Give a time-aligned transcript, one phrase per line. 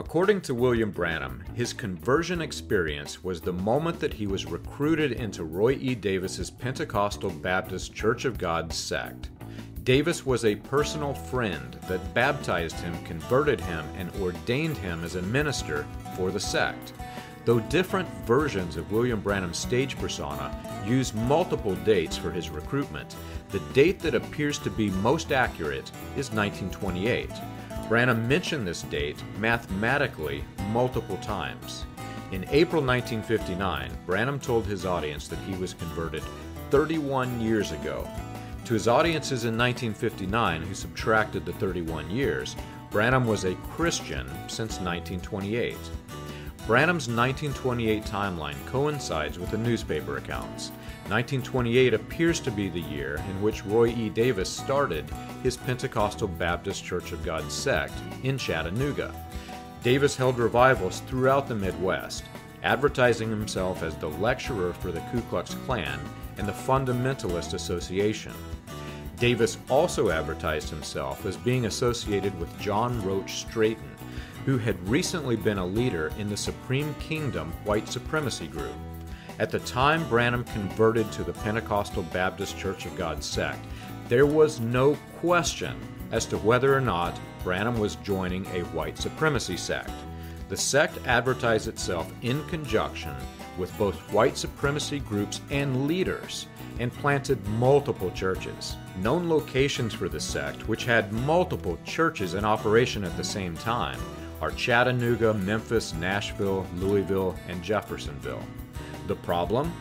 [0.00, 5.44] According to William Branham, his conversion experience was the moment that he was recruited into
[5.44, 5.94] Roy E.
[5.94, 9.28] Davis's Pentecostal Baptist Church of God sect.
[9.84, 15.22] Davis was a personal friend that baptized him, converted him, and ordained him as a
[15.22, 15.86] minister
[16.16, 16.94] for the sect.
[17.44, 20.50] Though different versions of William Branham's stage persona
[20.86, 23.16] use multiple dates for his recruitment,
[23.50, 27.28] the date that appears to be most accurate is 1928.
[27.90, 31.86] Branham mentioned this date mathematically multiple times.
[32.30, 36.22] In April 1959, Branham told his audience that he was converted
[36.70, 38.08] 31 years ago.
[38.66, 42.54] To his audiences in 1959 who subtracted the 31 years,
[42.92, 45.76] Branham was a Christian since 1928.
[46.68, 50.70] Branham's 1928 timeline coincides with the newspaper accounts.
[51.10, 54.08] 1928 appears to be the year in which Roy E.
[54.10, 55.10] Davis started
[55.42, 59.12] his Pentecostal Baptist Church of God sect in Chattanooga.
[59.82, 62.22] Davis held revivals throughout the Midwest,
[62.62, 65.98] advertising himself as the lecturer for the Ku Klux Klan
[66.38, 68.32] and the Fundamentalist Association.
[69.18, 73.96] Davis also advertised himself as being associated with John Roach Straton,
[74.46, 78.76] who had recently been a leader in the Supreme Kingdom white supremacy group.
[79.40, 83.64] At the time Branham converted to the Pentecostal Baptist Church of God sect,
[84.06, 85.80] there was no question
[86.12, 89.92] as to whether or not Branham was joining a white supremacy sect.
[90.50, 93.14] The sect advertised itself in conjunction
[93.56, 96.46] with both white supremacy groups and leaders
[96.78, 98.76] and planted multiple churches.
[99.00, 104.00] Known locations for the sect, which had multiple churches in operation at the same time,
[104.42, 108.44] are Chattanooga, Memphis, Nashville, Louisville, and Jeffersonville.
[109.10, 109.72] The problem?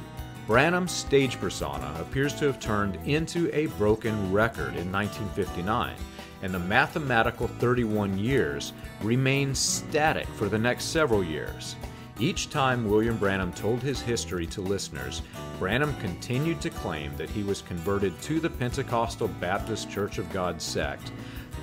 [0.47, 5.94] Branham's stage persona appears to have turned into a broken record in 1959,
[6.41, 11.75] and the mathematical 31 years remained static for the next several years.
[12.19, 15.22] Each time William Branham told his history to listeners,
[15.59, 20.59] Branham continued to claim that he was converted to the Pentecostal Baptist Church of God
[20.59, 21.12] sect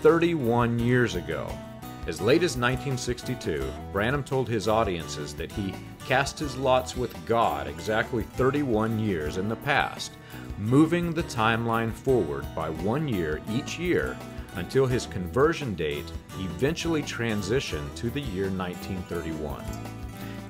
[0.02, 1.50] 31 years ago.
[2.06, 5.74] As late as 1962, Branham told his audiences that he
[6.06, 10.12] cast his lots with God exactly 31 years in the past,
[10.56, 14.16] moving the timeline forward by one year each year
[14.54, 16.08] until his conversion date
[16.38, 19.64] eventually transitioned to the year 1931.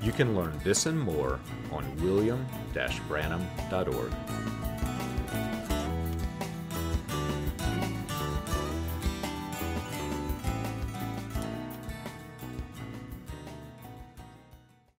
[0.02, 1.40] You can learn this and more
[1.72, 4.12] on william-branham.org.